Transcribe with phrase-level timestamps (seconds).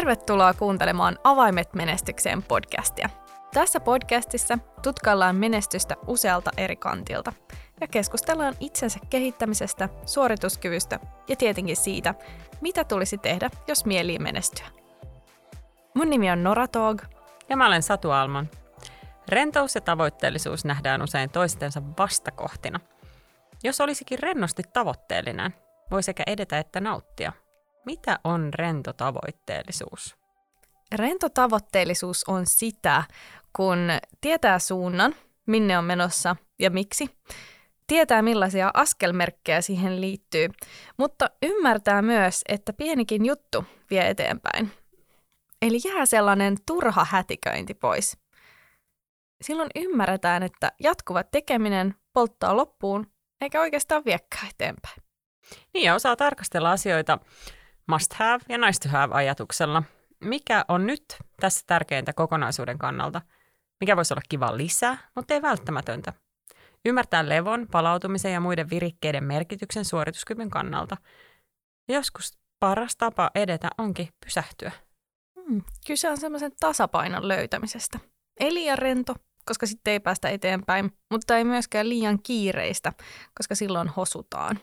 [0.00, 3.10] Tervetuloa kuuntelemaan Avaimet menestykseen podcastia.
[3.54, 7.32] Tässä podcastissa tutkaillaan menestystä usealta eri kantilta
[7.80, 12.14] ja keskustellaan itsensä kehittämisestä, suorituskyvystä ja tietenkin siitä,
[12.60, 14.66] mitä tulisi tehdä, jos mielii menestyä.
[15.94, 17.02] Mun nimi on Nora Tog.
[17.48, 18.48] Ja mä olen Satu Alman.
[19.28, 22.80] Rentous ja tavoitteellisuus nähdään usein toistensa vastakohtina.
[23.64, 25.54] Jos olisikin rennosti tavoitteellinen,
[25.90, 27.32] voi sekä edetä että nauttia.
[27.86, 30.16] Mitä on rento tavoitteellisuus?
[30.94, 33.04] Rento tavoitteellisuus on sitä,
[33.56, 33.78] kun
[34.20, 35.14] tietää suunnan,
[35.46, 37.10] minne on menossa ja miksi,
[37.86, 40.48] tietää millaisia askelmerkkejä siihen liittyy,
[40.98, 44.70] mutta ymmärtää myös, että pienikin juttu vie eteenpäin.
[45.62, 48.18] Eli jää sellainen turha hätiköinti pois.
[49.42, 53.06] Silloin ymmärretään, että jatkuva tekeminen polttaa loppuun
[53.40, 55.02] eikä oikeastaan viekään eteenpäin.
[55.74, 57.18] Niin ja osaa tarkastella asioita
[57.86, 59.82] must have ja nice to have ajatuksella.
[60.24, 61.04] Mikä on nyt
[61.40, 63.20] tässä tärkeintä kokonaisuuden kannalta?
[63.80, 66.12] Mikä voisi olla kiva lisää, mutta ei välttämätöntä?
[66.84, 70.96] Ymmärtää levon, palautumisen ja muiden virikkeiden merkityksen suorituskyvyn kannalta.
[71.88, 74.72] Joskus paras tapa edetä onkin pysähtyä.
[75.34, 77.98] Hmm, kyse on semmoisen tasapainon löytämisestä.
[78.40, 79.14] Ei liian rento,
[79.44, 82.92] koska sitten ei päästä eteenpäin, mutta ei myöskään liian kiireistä,
[83.34, 84.60] koska silloin hosutaan.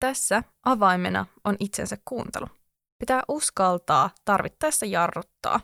[0.00, 2.46] Tässä avaimena on itsensä kuuntelu.
[2.98, 5.60] Pitää uskaltaa tarvittaessa jarruttaa.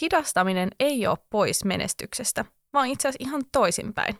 [0.00, 4.18] Hidastaminen ei ole pois menestyksestä, vaan itse asiassa ihan toisinpäin.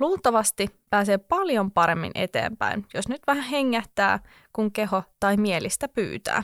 [0.00, 4.18] Luultavasti pääsee paljon paremmin eteenpäin, jos nyt vähän hengähtää,
[4.52, 6.42] kun keho tai mielistä pyytää.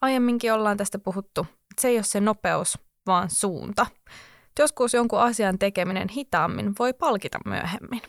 [0.00, 3.86] Aiemminkin ollaan tästä puhuttu, että se ei ole se nopeus, vaan suunta.
[4.58, 8.02] Joskus jonkun asian tekeminen hitaammin voi palkita myöhemmin.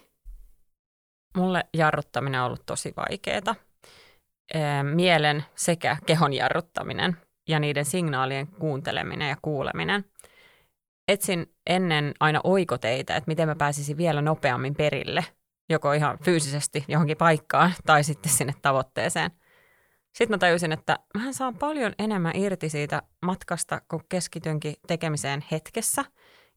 [1.37, 3.55] Mulle jarruttaminen on ollut tosi vaikeaa.
[4.83, 7.17] Mielen sekä kehon jarruttaminen
[7.47, 10.05] ja niiden signaalien kuunteleminen ja kuuleminen.
[11.07, 15.25] Etsin ennen aina oikoteita, että miten mä pääsisin vielä nopeammin perille,
[15.69, 19.31] joko ihan fyysisesti johonkin paikkaan tai sitten sinne tavoitteeseen.
[20.15, 26.05] Sitten mä tajusin, että mä saan paljon enemmän irti siitä matkasta, kun keskitynkin tekemiseen hetkessä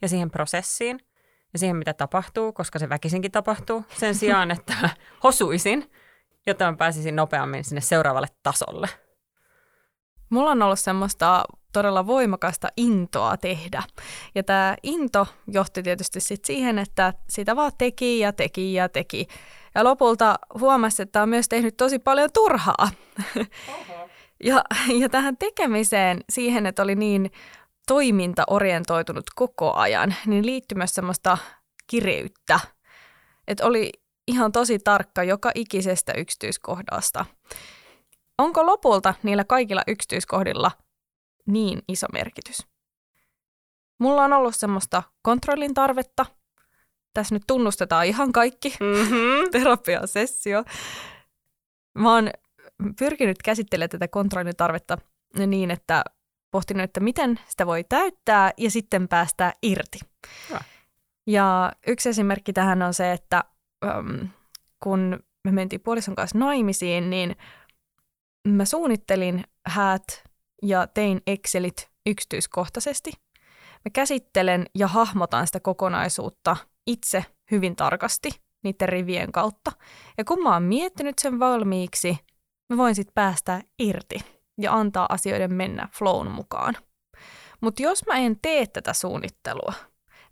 [0.03, 1.01] ja siihen prosessiin–
[1.53, 4.75] ja siihen, mitä tapahtuu, koska se väkisinkin tapahtuu, sen sijaan, että
[5.25, 5.91] hosuisin,
[6.47, 8.89] jotta mä pääsisin nopeammin sinne seuraavalle tasolle.
[10.31, 13.83] Mulla on ollut semmoista todella voimakasta intoa tehdä.
[14.35, 19.27] Ja tämä into johti tietysti sit siihen, että sitä vaan teki ja teki ja teki.
[19.75, 22.89] Ja lopulta huomasi, että on myös tehnyt tosi paljon turhaa.
[24.45, 24.65] ja,
[25.01, 27.31] ja tähän tekemiseen, siihen, että oli niin
[27.89, 31.39] toimintaorientoitunut koko ajan, niin liittyi myös semmoista
[31.87, 32.61] kireyttä.
[33.49, 33.93] Että oli
[34.29, 37.27] ihan tosi tarkka joka ikisestä yksityiskohdasta.
[38.39, 40.71] Onko lopulta niillä kaikilla yksityiskohdilla
[41.47, 42.67] niin iso merkitys?
[43.99, 46.27] Mulla on ollut semmoista kontrollin tarvetta.
[47.15, 48.77] Tässä nyt tunnustetaan ihan kaikki.
[48.81, 49.51] Mm-hmm.
[49.53, 50.65] Terapiasessio.
[51.95, 52.31] Mä oon
[52.99, 54.99] pyrkinyt käsittelemään tätä kontrollin tarvetta
[55.47, 56.05] niin, että
[56.57, 59.99] pohtinut, että miten sitä voi täyttää ja sitten päästä irti.
[60.51, 60.61] Ja,
[61.27, 63.45] ja yksi esimerkki tähän on se, että
[63.85, 64.29] um,
[64.83, 67.37] kun me mentiin puolison kanssa naimisiin, niin
[68.49, 70.25] mä suunnittelin häät
[70.63, 73.13] ja tein Excelit yksityiskohtaisesti.
[73.85, 76.57] Mä käsittelen ja hahmotan sitä kokonaisuutta
[76.87, 78.29] itse hyvin tarkasti
[78.65, 79.73] niiden rivien kautta.
[80.19, 82.19] Ja kun mä oon miettinyt sen valmiiksi,
[82.71, 86.77] mä voin sitten päästä irti ja antaa asioiden mennä flown mukaan.
[87.61, 89.73] Mutta jos mä en tee tätä suunnittelua,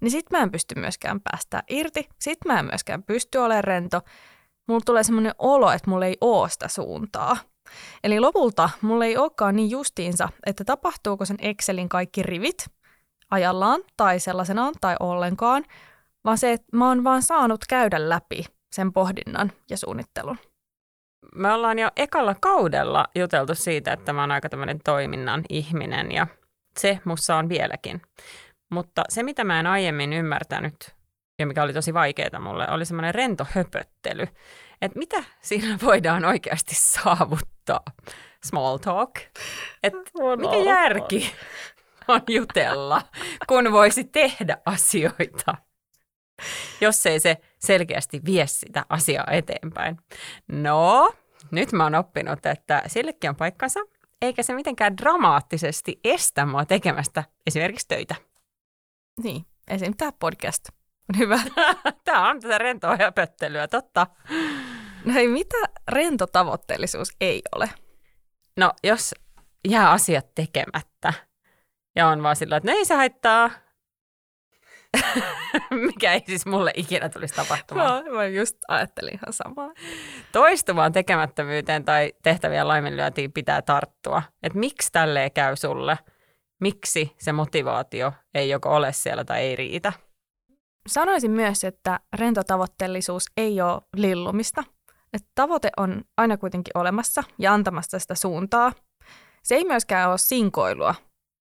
[0.00, 4.00] niin sit mä en pysty myöskään päästä irti, sit mä en myöskään pysty olemaan rento.
[4.68, 7.36] Mulla tulee semmoinen olo, että mulla ei oo sitä suuntaa.
[8.04, 12.66] Eli lopulta mulla ei olekaan niin justiinsa, että tapahtuuko sen Excelin kaikki rivit
[13.30, 15.64] ajallaan tai sellaisenaan tai ollenkaan,
[16.24, 20.38] vaan se, että mä oon vaan saanut käydä läpi sen pohdinnan ja suunnittelun
[21.34, 26.27] me ollaan jo ekalla kaudella juteltu siitä, että mä oon aika tämmöinen toiminnan ihminen ja
[26.78, 28.03] se mussa on vieläkin.
[28.71, 30.95] Mutta se, mitä mä en aiemmin ymmärtänyt
[31.39, 34.27] ja mikä oli tosi vaikeaa mulle, oli semmoinen rento höpöttely.
[34.83, 37.80] Että mitä siinä voidaan oikeasti saavuttaa?
[38.45, 39.15] Small talk.
[39.83, 39.98] Että
[40.41, 41.34] mikä järki
[42.09, 43.03] on jutella,
[43.47, 45.54] kun voisi tehdä asioita,
[46.80, 49.97] jos ei se selkeästi vie sitä asiaa eteenpäin.
[50.48, 51.13] No,
[51.54, 53.80] nyt mä oon oppinut, että sillekin on paikkansa,
[54.22, 58.15] eikä se mitenkään dramaattisesti estä mua tekemästä esimerkiksi töitä.
[59.22, 59.95] Niin, esim.
[59.97, 60.68] tämä podcast
[61.12, 61.41] on hyvä.
[62.04, 64.06] tämä on tätä rentoa ja pöttelyä, totta.
[65.04, 65.56] No hei, mitä
[65.89, 67.71] rentotavoitteellisuus ei ole?
[68.56, 69.15] No jos
[69.68, 71.12] jää asiat tekemättä.
[71.97, 73.51] Ja on vaan sillä, että no ei se haittaa.
[75.86, 78.04] Mikä ei siis mulle ikinä tulisi tapahtumaan.
[78.04, 79.70] No, mä just ajattelin ihan samaa.
[80.32, 84.22] Toistuvaan tekemättömyyteen tai tehtävien laiminlyöntiin pitää tarttua.
[84.42, 85.98] Että miksi tälleen käy sulle?
[86.60, 89.92] Miksi se motivaatio ei joko ole siellä tai ei riitä?
[90.86, 94.64] Sanoisin myös, että rentotavoitteellisuus ei ole lillumista.
[95.12, 98.72] Että tavoite on aina kuitenkin olemassa ja antamassa sitä suuntaa.
[99.42, 100.94] Se ei myöskään ole sinkoilua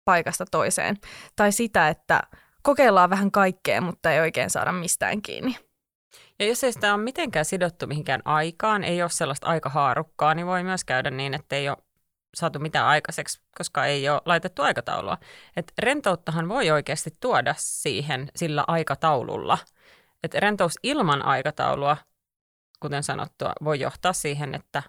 [0.06, 0.98] paikasta toiseen
[1.36, 2.22] tai sitä, että
[2.64, 5.58] kokeillaan vähän kaikkea, mutta ei oikein saada mistään kiinni.
[6.40, 10.64] Ja jos ei sitä ole mitenkään sidottu mihinkään aikaan, ei ole sellaista aikahaarukkaa, niin voi
[10.64, 11.78] myös käydä niin, että ei ole
[12.36, 15.18] saatu mitään aikaiseksi, koska ei ole laitettu aikataulua.
[15.56, 19.58] Et rentouttahan voi oikeasti tuoda siihen sillä aikataululla.
[20.24, 21.98] Et rentous ilman aikataulua,
[22.80, 24.84] kuten sanottua, voi johtaa siihen, että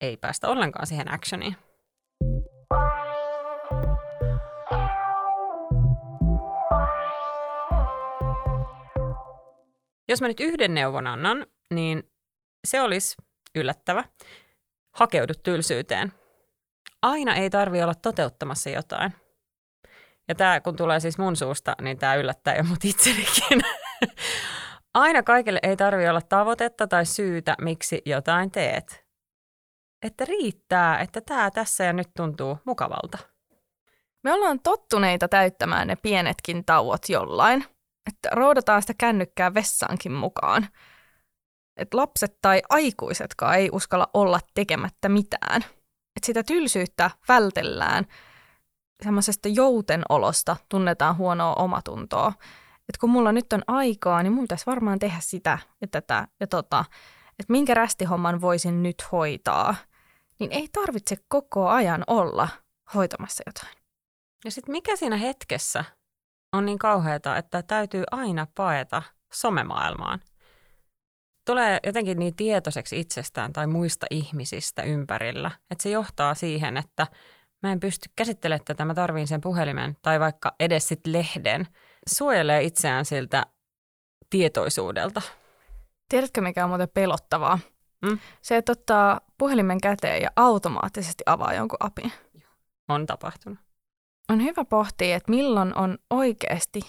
[0.00, 1.56] ei päästä ollenkaan siihen actioniin.
[10.08, 12.10] Jos mä nyt yhden neuvon annan, niin
[12.66, 13.16] se olisi
[13.54, 14.04] yllättävä.
[14.94, 16.12] Hakeudu tylsyyteen.
[17.02, 19.12] Aina ei tarvi olla toteuttamassa jotain.
[20.28, 23.60] Ja tämä, kun tulee siis mun suusta, niin tämä yllättää jo mut itsenikin.
[24.94, 29.06] Aina kaikille ei tarvi olla tavoitetta tai syytä, miksi jotain teet.
[30.02, 33.18] Että riittää, että tämä tässä ja nyt tuntuu mukavalta.
[34.24, 37.64] Me ollaan tottuneita täyttämään ne pienetkin tauot jollain–
[38.08, 40.68] että roudataan sitä kännykkää vessaankin mukaan.
[41.76, 45.62] Että lapset tai aikuisetkaan ei uskalla olla tekemättä mitään.
[46.16, 48.06] Että sitä tylsyyttä vältellään,
[49.02, 52.32] semmoisesta joutenolosta tunnetaan huonoa omatuntoa.
[52.88, 56.46] Että kun mulla nyt on aikaa, niin mun pitäisi varmaan tehdä sitä ja tätä ja
[56.46, 56.84] tota.
[57.38, 59.74] Että minkä rästihomman voisin nyt hoitaa.
[60.40, 62.48] Niin ei tarvitse koko ajan olla
[62.94, 63.76] hoitamassa jotain.
[64.44, 65.84] Ja sitten mikä siinä hetkessä
[66.52, 69.02] on niin kauheata, että täytyy aina paeta
[69.32, 70.20] somemaailmaan.
[71.46, 77.06] Tulee jotenkin niin tietoiseksi itsestään tai muista ihmisistä ympärillä, että se johtaa siihen, että
[77.62, 81.66] mä en pysty käsittelemään tätä, mä tarviin sen puhelimen tai vaikka edes sit lehden.
[82.08, 83.46] Suojelee itseään siltä
[84.30, 85.22] tietoisuudelta.
[86.08, 87.58] Tiedätkö, mikä on muuten pelottavaa?
[88.02, 88.18] Mm?
[88.42, 92.12] Se, että ottaa puhelimen käteen ja automaattisesti avaa jonkun apin.
[92.88, 93.67] On tapahtunut
[94.28, 96.80] on hyvä pohtia, että milloin on oikeasti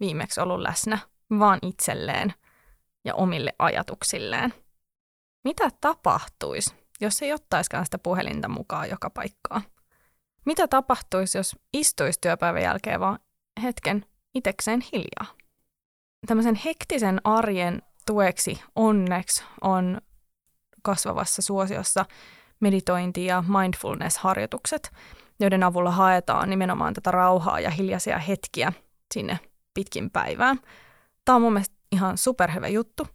[0.00, 0.98] viimeksi ollut läsnä
[1.38, 2.34] vaan itselleen
[3.04, 4.54] ja omille ajatuksilleen.
[5.44, 9.62] Mitä tapahtuisi, jos ei ottaiskaan sitä puhelinta mukaan joka paikkaan?
[10.44, 13.18] Mitä tapahtuisi, jos istuisi työpäivän jälkeen vaan
[13.62, 15.34] hetken itekseen hiljaa?
[16.26, 20.00] Tämmöisen hektisen arjen tueksi onneksi on
[20.82, 22.04] kasvavassa suosiossa
[22.60, 24.90] meditointi- ja mindfulness-harjoitukset–
[25.40, 28.72] joiden avulla haetaan nimenomaan tätä rauhaa ja hiljaisia hetkiä
[29.14, 29.38] sinne
[29.74, 30.56] pitkin päivää.
[31.24, 33.06] Tämä on mun mielestä ihan superhyvä juttu.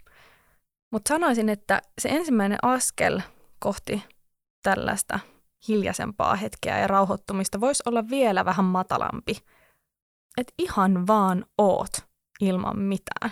[0.91, 3.21] Mutta sanoisin, että se ensimmäinen askel
[3.59, 4.03] kohti
[4.63, 5.19] tällaista
[5.67, 9.37] hiljaisempaa hetkeä ja rauhoittumista voisi olla vielä vähän matalampi.
[10.37, 11.91] Että ihan vaan oot
[12.41, 13.31] ilman mitään.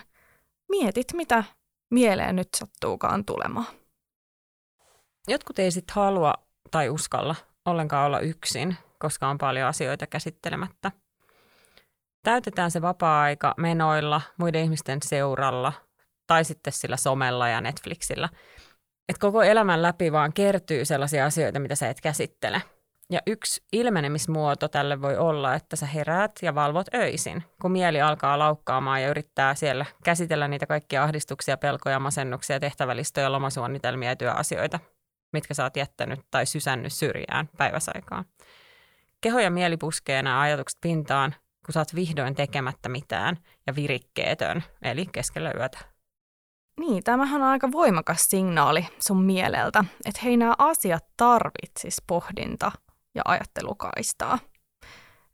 [0.69, 1.43] Mietit, mitä
[1.91, 3.65] mieleen nyt sattuukaan tulemaan.
[5.27, 6.33] Jotkut ei sitten halua
[6.71, 10.91] tai uskalla ollenkaan olla yksin, koska on paljon asioita käsittelemättä.
[12.23, 15.73] Täytetään se vapaa-aika menoilla, muiden ihmisten seuralla
[16.27, 18.29] tai sitten sillä somella ja Netflixillä.
[19.09, 22.61] Et koko elämän läpi vaan kertyy sellaisia asioita, mitä sä et käsittele.
[23.09, 28.39] Ja yksi ilmenemismuoto tälle voi olla, että sä heräät ja valvot öisin, kun mieli alkaa
[28.39, 34.79] laukkaamaan ja yrittää siellä käsitellä niitä kaikkia ahdistuksia, pelkoja, masennuksia, tehtävälistoja, lomasuunnitelmia ja työasioita,
[35.33, 38.25] mitkä sä oot jättänyt tai sysännyt syrjään päiväsaikaan.
[39.21, 41.35] Keho ja mieli puskee nämä ajatukset pintaan,
[41.65, 45.77] kun sä oot vihdoin tekemättä mitään ja virikkeetön, eli keskellä yötä.
[46.79, 52.71] Niin, tämähän on aika voimakas signaali sun mieleltä, että hei nämä asiat tarvitsis pohdinta
[53.15, 54.39] ja ajattelukaistaa.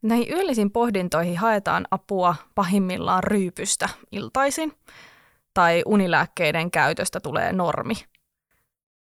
[0.02, 4.72] Näihin yöllisiin pohdintoihin haetaan apua pahimmillaan ryypystä iltaisin,
[5.54, 7.94] tai unilääkkeiden käytöstä tulee normi–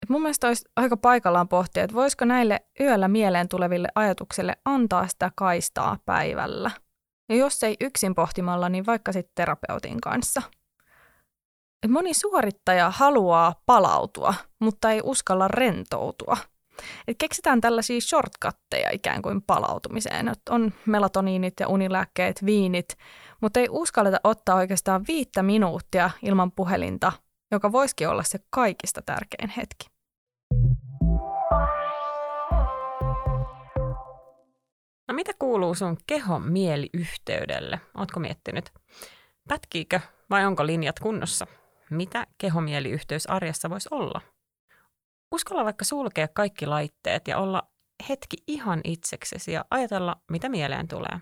[0.06, 5.08] et mun mielestä olisi aika paikallaan pohtia, että voisiko näille yöllä mieleen tuleville ajatuksille antaa
[5.08, 6.70] sitä kaistaa päivällä.
[7.28, 10.42] Ja jos ei yksin pohtimalla, niin vaikka sitten terapeutin kanssa.
[11.82, 16.36] Et moni suorittaja haluaa palautua, mutta ei uskalla rentoutua.
[17.08, 20.28] Et keksitään tällaisia shortcutteja ikään kuin palautumiseen.
[20.28, 22.88] Et on melatoniinit ja unilääkkeet, viinit,
[23.40, 27.12] mutta ei uskalleta ottaa oikeastaan viittä minuuttia ilman puhelinta,
[27.50, 29.95] joka voisikin olla se kaikista tärkein hetki.
[35.08, 37.80] No mitä kuuluu sun kehon mieliyhteydelle?
[37.98, 38.72] Ootko miettinyt?
[39.48, 41.46] Pätkiikö vai onko linjat kunnossa?
[41.90, 44.20] Mitä kehomieliyhteys arjessa voisi olla?
[45.32, 47.62] Uskalla vaikka sulkea kaikki laitteet ja olla
[48.08, 51.20] hetki ihan itseksesi ja ajatella, mitä mieleen tulee.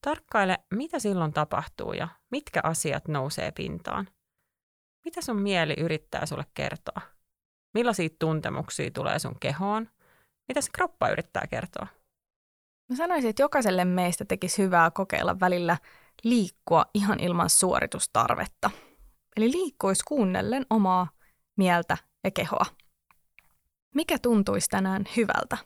[0.00, 4.08] Tarkkaile, mitä silloin tapahtuu ja mitkä asiat nousee pintaan.
[5.04, 7.00] Mitä sun mieli yrittää sulle kertoa?
[7.74, 9.88] Millaisia tuntemuksia tulee sun kehoon?
[10.48, 11.86] Mitä se kroppa yrittää kertoa?
[12.88, 15.78] Mä sanoisin, että jokaiselle meistä tekisi hyvää kokeilla välillä
[16.22, 18.70] liikkua ihan ilman suoritustarvetta.
[19.36, 21.08] Eli liikkuisi kuunnellen omaa
[21.56, 22.66] mieltä ja kehoa.
[23.94, 25.58] Mikä tuntuisi tänään hyvältä?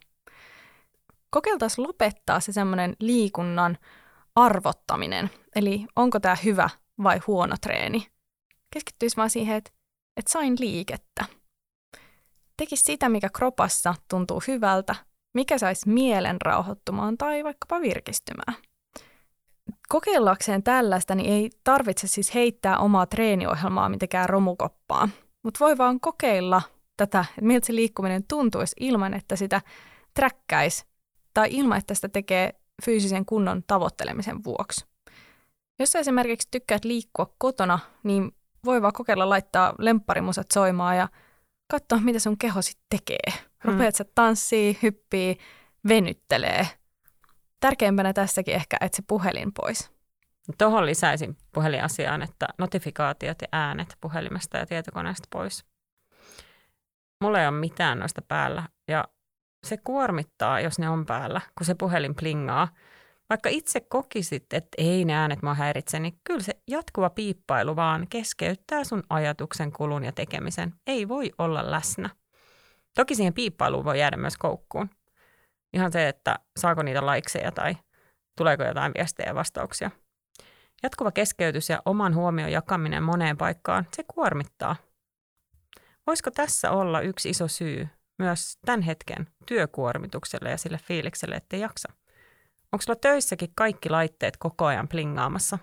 [1.31, 3.79] Kokeiltaisiin lopettaa se semmoinen liikunnan
[4.35, 6.71] arvottaminen, eli onko tämä hyvä
[7.03, 8.07] vai huono treeni.
[8.71, 9.71] Keskittyisi vaan siihen, että,
[10.17, 11.25] että sain liikettä.
[12.57, 14.95] Tekisi sitä, mikä kropassa tuntuu hyvältä,
[15.35, 18.55] mikä saisi mielen rauhoittumaan tai vaikkapa virkistymään.
[19.89, 26.63] Kokeillakseen tällaista niin ei tarvitse siis heittää omaa treeniohjelmaa mitenkään romukoppaan, mutta voi vaan kokeilla
[26.97, 29.63] tätä, että miltä se liikkuminen tuntuisi ilman, että sitä
[30.15, 30.87] träkkäisi
[31.35, 32.55] tai ilman, että sitä tekee
[32.85, 34.87] fyysisen kunnon tavoittelemisen vuoksi.
[35.79, 38.33] Jos sä esimerkiksi tykkäät liikkua kotona, niin
[38.65, 41.09] voi vaan kokeilla laittaa lempparimusat soimaan ja
[41.71, 43.48] katsoa, mitä sun keho sitten tekee.
[43.65, 43.73] Hmm.
[43.73, 45.39] Rupeat sä tanssii, hyppii,
[45.89, 46.67] venyttelee.
[47.61, 49.91] Tärkeimpänä tässäkin ehkä, että se puhelin pois.
[50.59, 55.65] Tuohon lisäisin puhelinasiaan, että notifikaatiot ja äänet puhelimesta ja tietokoneesta pois.
[57.21, 59.05] Mulla ei ole mitään noista päällä ja
[59.67, 62.69] se kuormittaa, jos ne on päällä, kun se puhelin plingaa.
[63.31, 68.07] Vaikka itse kokisit, että ei ne äänet mua häiritse, niin kyllä se jatkuva piippailu vaan
[68.11, 70.75] keskeyttää sun ajatuksen kulun ja tekemisen.
[70.87, 72.11] Ei voi olla läsnä.
[72.99, 74.91] Toki siihen piippailuun voi jäädä myös koukkuun.
[75.73, 77.77] Ihan se, että saako niitä laikseja tai
[78.37, 79.91] tuleeko jotain viestejä ja vastauksia.
[80.83, 84.77] Jatkuva keskeytys ja oman huomion jakaminen moneen paikkaan, se kuormittaa.
[86.07, 87.89] Voisiko tässä olla yksi iso syy
[88.19, 91.93] myös tämän hetken työkuormitukselle ja sille fiilikselle, ettei jaksa?
[92.73, 95.59] Onko sulla töissäkin kaikki laitteet koko ajan plingaamassa?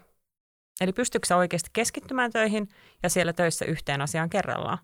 [0.82, 2.68] Eli pystyykö oikeasti keskittymään töihin
[3.04, 4.78] ja siellä töissä yhteen asiaan kerrallaan?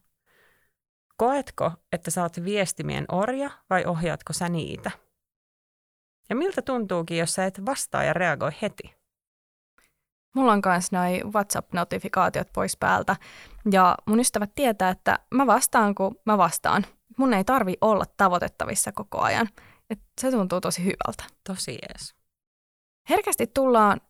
[1.21, 4.91] Koetko, että sä oot viestimien orja vai ohjaatko sä niitä?
[6.29, 8.95] Ja miltä tuntuukin, jos sä et vastaa ja reagoi heti?
[10.35, 13.15] Mulla on myös noin WhatsApp-notifikaatiot pois päältä
[13.71, 16.85] ja mun ystävät tietää, että mä vastaan, kun mä vastaan.
[17.17, 19.49] Mun ei tarvi olla tavoitettavissa koko ajan.
[19.89, 21.23] Et se tuntuu tosi hyvältä.
[21.47, 22.15] Tosi jees.
[23.09, 24.01] Herkästi tullaan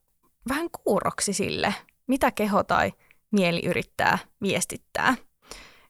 [0.50, 1.76] vähän kuuroksi sille,
[2.08, 2.94] mitä keho tai
[3.32, 5.16] mieli yrittää viestittää.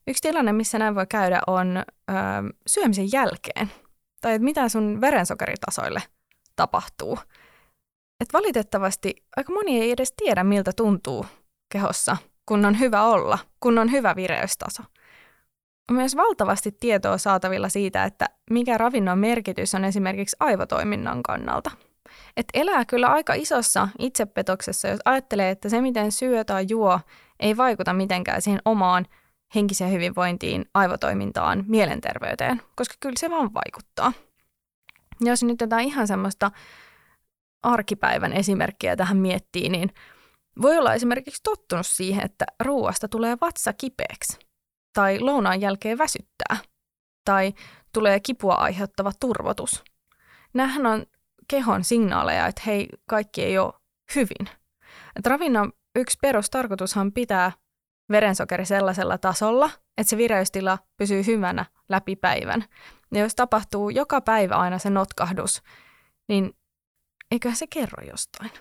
[0.08, 2.14] Yksi tilanne, missä näin voi käydä, on ö,
[2.68, 3.72] syömisen jälkeen.
[4.22, 6.04] Tai että mitä sun verensokeritasoille
[6.56, 7.20] tapahtuu.
[8.20, 11.26] Et valitettavasti aika moni ei edes tiedä, miltä tuntuu
[11.70, 14.84] kehossa, kun on hyvä olla, kun on hyvä vireystaso.
[15.90, 21.72] On myös valtavasti tietoa saatavilla siitä, että mikä ravinnon merkitys on esimerkiksi aivotoiminnan kannalta.
[22.38, 27.00] Et elää kyllä aika isossa itsepetoksessa, jos ajattelee, että se miten syö tai juo
[27.40, 29.06] ei vaikuta mitenkään siihen omaan
[29.56, 34.14] henkiseen hyvinvointiin, aivotoimintaan, mielenterveyteen, koska kyllä se vaan vaikuttaa.
[35.22, 36.52] Jos nyt jotain ihan semmoista
[37.64, 39.90] arkipäivän esimerkkiä tähän miettii, niin
[40.62, 44.40] voi olla esimerkiksi tottunut siihen, että ruoasta tulee vatsa kipeäksi
[44.94, 46.58] tai lounaan jälkeen väsyttää
[47.26, 47.54] tai
[47.94, 49.84] tulee kipua aiheuttava turvotus.
[50.54, 51.06] Nämähän on
[51.48, 53.74] kehon signaaleja, että hei, kaikki ei ole
[54.16, 54.50] hyvin.
[55.16, 57.52] Et ravinnon yksi perustarkoitushan pitää
[58.12, 62.66] verensokeri sellaisella tasolla, että se vireystila pysyy hyvänä läpi päivän.
[63.14, 65.64] Ja jos tapahtuu joka päivä aina se notkahdus,
[66.28, 66.58] niin
[67.32, 68.52] eiköhän se kerro jostain.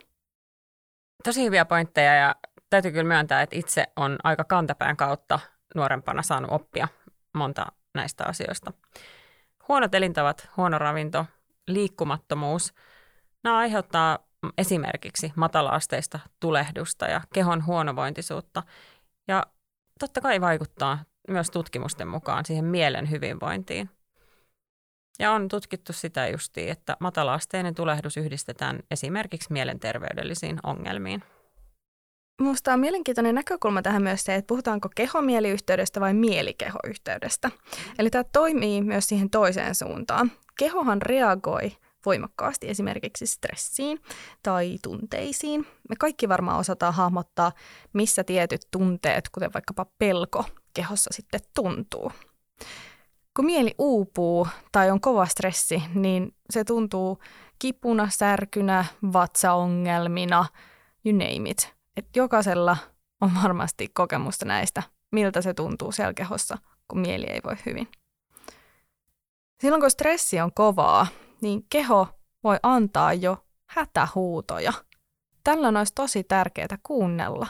[1.24, 2.34] Tosi hyviä pointteja ja
[2.70, 5.38] täytyy kyllä myöntää, että itse on aika kantapään kautta
[5.74, 6.88] nuorempana saanut oppia
[7.34, 8.72] monta näistä asioista.
[9.68, 11.26] Huonot elintavat, huono ravinto,
[11.66, 12.74] liikkumattomuus,
[13.44, 14.18] nämä aiheuttaa
[14.58, 18.62] esimerkiksi matalaasteista tulehdusta ja kehon huonovointisuutta
[19.28, 19.46] ja
[19.98, 20.98] totta kai vaikuttaa
[21.28, 23.90] myös tutkimusten mukaan siihen mielen hyvinvointiin.
[25.18, 31.22] Ja on tutkittu sitä justiin, että matalaasteinen tulehdus yhdistetään esimerkiksi mielenterveydellisiin ongelmiin.
[32.40, 37.50] Minusta on mielenkiintoinen näkökulma tähän myös se, että puhutaanko kehomieliyhteydestä vai mielikehoyhteydestä.
[37.98, 40.32] Eli tämä toimii myös siihen toiseen suuntaan.
[40.58, 41.72] Kehohan reagoi
[42.06, 44.00] voimakkaasti esimerkiksi stressiin
[44.42, 45.66] tai tunteisiin.
[45.88, 47.52] Me kaikki varmaan osataan hahmottaa,
[47.92, 52.12] missä tietyt tunteet, kuten vaikkapa pelko, kehossa sitten tuntuu.
[53.36, 57.18] Kun mieli uupuu tai on kova stressi, niin se tuntuu
[57.58, 60.46] kipuna, särkynä, vatsaongelmina,
[61.04, 61.74] you name it.
[61.96, 62.76] Et jokaisella
[63.20, 67.88] on varmasti kokemusta näistä, miltä se tuntuu selkehossa, kun mieli ei voi hyvin.
[69.60, 71.06] Silloin kun stressi on kovaa,
[71.42, 72.08] niin keho
[72.44, 74.72] voi antaa jo hätähuutoja.
[75.44, 77.46] Tällöin olisi tosi tärkeää kuunnella,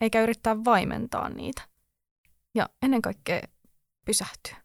[0.00, 1.62] eikä yrittää vaimentaa niitä.
[2.54, 3.40] Ja ennen kaikkea
[4.04, 4.56] pysähtyä.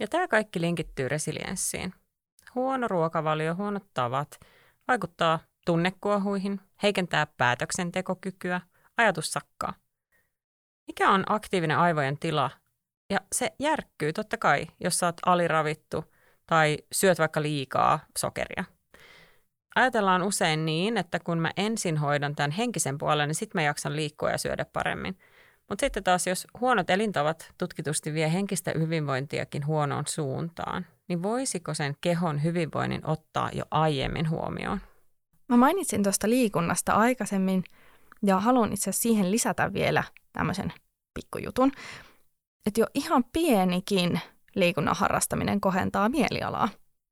[0.00, 1.94] Ja tämä kaikki linkittyy resilienssiin.
[2.54, 4.40] Huono ruokavalio, huonot tavat
[4.88, 8.60] vaikuttaa tunnekuohuihin, heikentää päätöksentekokykyä,
[8.96, 9.74] ajatussakkaa.
[10.86, 12.50] Mikä on aktiivinen aivojen tila?
[13.10, 16.04] Ja se järkkyy totta kai, jos oot aliravittu
[16.50, 18.64] tai syöt vaikka liikaa sokeria.
[19.74, 23.96] Ajatellaan usein niin, että kun mä ensin hoidan tämän henkisen puolen, niin sitten mä jaksan
[23.96, 25.18] liikkua ja syödä paremmin.
[25.68, 31.96] Mutta sitten taas, jos huonot elintavat tutkitusti vie henkistä hyvinvointiakin huonoon suuntaan, niin voisiko sen
[32.00, 34.80] kehon hyvinvoinnin ottaa jo aiemmin huomioon?
[35.48, 37.64] Mä mainitsin tuosta liikunnasta aikaisemmin
[38.22, 40.72] ja haluan itse asiassa siihen lisätä vielä tämmöisen
[41.14, 41.72] pikkujutun,
[42.66, 44.20] että jo ihan pienikin
[44.54, 46.68] liikunnan harrastaminen kohentaa mielialaa.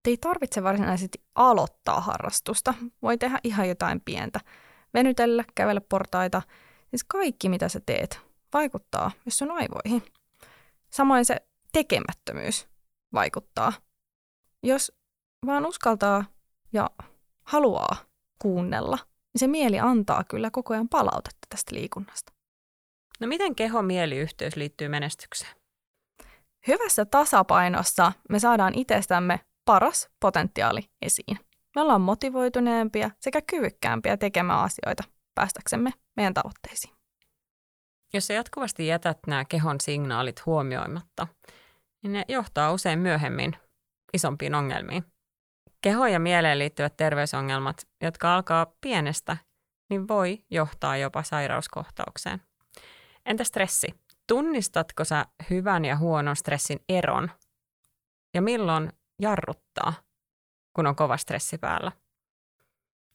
[0.09, 2.75] Ei tarvitse varsinaisesti aloittaa harrastusta.
[3.03, 4.41] Voi tehdä ihan jotain pientä.
[4.95, 6.43] Venytellä, kävellä portaita.
[6.91, 8.21] Siis kaikki, mitä sä teet,
[8.53, 10.03] vaikuttaa myös sun aivoihin.
[10.91, 11.37] Samoin se
[11.73, 12.69] tekemättömyys
[13.13, 13.73] vaikuttaa.
[14.63, 14.93] Jos
[15.47, 16.25] vaan uskaltaa
[16.73, 16.91] ja
[17.43, 17.97] haluaa
[18.39, 22.33] kuunnella, niin se mieli antaa kyllä koko ajan palautetta tästä liikunnasta.
[23.21, 25.58] No miten keho-mieliyhteys liittyy menestykseen?
[26.69, 31.39] Hyvässä tasapainossa me saadaan itsestämme paras potentiaali esiin.
[31.75, 35.03] Me ollaan motivoituneempia sekä kyvykkäämpiä tekemään asioita
[35.35, 36.95] päästäksemme meidän tavoitteisiin.
[38.15, 41.27] Jos sä jatkuvasti jätät nämä kehon signaalit huomioimatta,
[42.03, 43.57] niin ne johtaa usein myöhemmin
[44.15, 45.05] isompiin ongelmiin.
[45.81, 49.37] Keho ja mieleen liittyvät terveysongelmat, jotka alkaa pienestä,
[49.91, 52.43] niin voi johtaa jopa sairauskohtaukseen.
[53.27, 54.08] Entä stressi?
[54.29, 57.31] Tunnistatko sä hyvän ja huonon stressin eron?
[58.35, 59.93] Ja milloin jarruttaa,
[60.73, 61.93] kun on kova stressi päällä?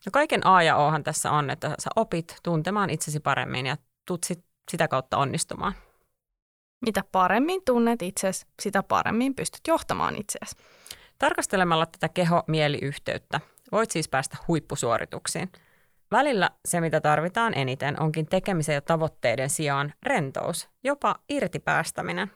[0.06, 4.24] No kaiken A ja Ohan tässä on, että sä opit tuntemaan itsesi paremmin ja tuut
[4.24, 5.74] sit sitä kautta onnistumaan.
[6.86, 10.56] Mitä paremmin tunnet itsesi, sitä paremmin pystyt johtamaan itseäsi.
[11.20, 13.40] Tarkastelemalla tätä keho-mieliyhteyttä
[13.72, 15.52] voit siis päästä huippusuorituksiin.
[16.14, 22.32] Välillä se, mitä tarvitaan eniten, onkin tekemisen ja tavoitteiden sijaan rentous, jopa irtipäästäminen.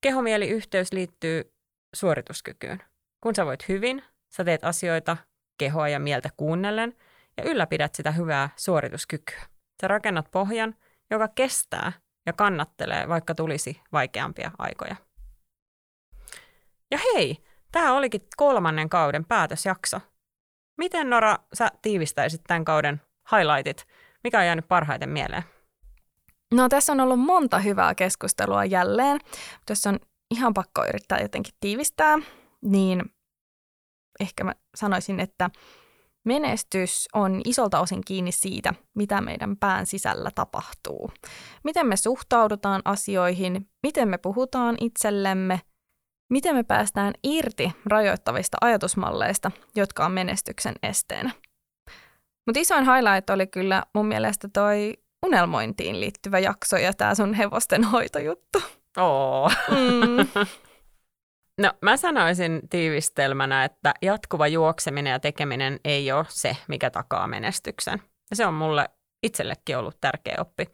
[0.00, 1.52] Kehomieliyhteys liittyy
[1.94, 2.82] suorituskykyyn.
[3.20, 5.16] Kun sä voit hyvin, sä teet asioita
[5.58, 6.96] kehoa ja mieltä kuunnellen
[7.36, 9.40] ja ylläpidät sitä hyvää suorituskykyä.
[9.80, 10.74] Sä rakennat pohjan,
[11.10, 11.92] joka kestää
[12.26, 14.96] ja kannattelee, vaikka tulisi vaikeampia aikoja.
[16.90, 17.36] Ja hei,
[17.72, 20.00] tämä olikin kolmannen kauden päätösjakso.
[20.78, 23.00] Miten Nora, sä tiivistäisit tämän kauden
[23.32, 23.86] highlightit?
[24.24, 25.42] Mikä on jäänyt parhaiten mieleen?
[26.54, 29.20] No tässä on ollut monta hyvää keskustelua jälleen.
[29.70, 29.98] Jos on
[30.30, 32.18] ihan pakko yrittää jotenkin tiivistää,
[32.62, 33.02] niin
[34.20, 35.50] ehkä mä sanoisin, että
[36.24, 41.10] menestys on isolta osin kiinni siitä, mitä meidän pään sisällä tapahtuu.
[41.64, 45.60] Miten me suhtaudutaan asioihin, miten me puhutaan itsellemme,
[46.30, 51.30] miten me päästään irti rajoittavista ajatusmalleista, jotka on menestyksen esteenä.
[52.46, 54.94] Mutta isoin highlight oli kyllä mun mielestä toi
[55.26, 58.62] unelmointiin liittyvä jakso ja tämä sun hevosten hoitojuttu.
[58.96, 59.50] Oo.
[59.70, 60.46] Mm.
[61.58, 68.02] No mä sanoisin tiivistelmänä, että jatkuva juokseminen ja tekeminen ei ole se, mikä takaa menestyksen.
[68.30, 68.88] Ja se on mulle
[69.22, 70.66] itsellekin ollut tärkeä oppi.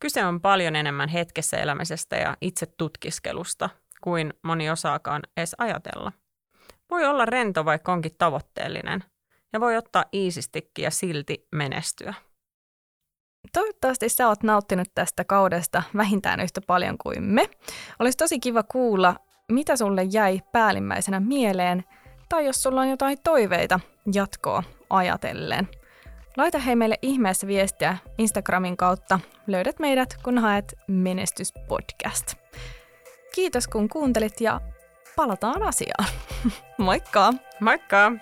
[0.00, 3.70] Kyse on paljon enemmän hetkessä elämisestä ja itse tutkiskelusta
[4.02, 6.12] kuin moni osaakaan edes ajatella.
[6.90, 9.04] Voi olla rento, vaikka onkin tavoitteellinen.
[9.52, 12.14] Ja voi ottaa iisistikin ja silti menestyä.
[13.52, 17.50] Toivottavasti sä oot nauttinut tästä kaudesta vähintään yhtä paljon kuin me.
[17.98, 19.16] Olisi tosi kiva kuulla,
[19.52, 21.84] mitä sulle jäi päällimmäisenä mieleen,
[22.28, 23.80] tai jos sulla on jotain toiveita
[24.14, 25.68] jatkoa ajatellen.
[26.36, 29.20] Laita hei meille ihmeessä viestiä Instagramin kautta.
[29.46, 32.34] Löydät meidät, kun haet Menestyspodcast.
[33.38, 34.60] Kiitos kun kuuntelit ja
[35.16, 36.06] palataan asiaan.
[36.78, 37.32] Moikka!
[37.60, 38.12] Moikka!